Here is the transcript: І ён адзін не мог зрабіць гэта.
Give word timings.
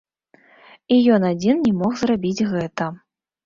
І 0.95 0.97
ён 1.17 1.21
адзін 1.31 1.55
не 1.67 1.77
мог 1.85 1.95
зрабіць 2.03 2.45
гэта. 2.51 2.93